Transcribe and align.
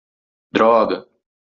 Droga! 0.55 0.97